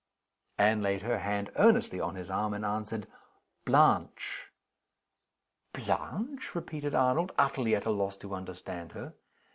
[0.57, 3.05] Anne laid her hand earnestly on his arm, and answered:
[3.65, 4.49] "Blanche!"
[5.75, 9.13] "Blanche?" repeated Arnold, utterly at a loss to understand her.